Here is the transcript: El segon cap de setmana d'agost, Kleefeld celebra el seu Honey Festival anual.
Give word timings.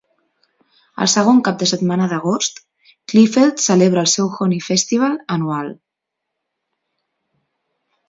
El 1.03 1.09
segon 1.11 1.41
cap 1.47 1.59
de 1.63 1.67
setmana 1.71 2.07
d'agost, 2.13 2.63
Kleefeld 3.13 3.63
celebra 3.67 4.07
el 4.07 4.11
seu 4.17 4.33
Honey 4.41 4.67
Festival 4.71 5.23
anual. 5.37 5.73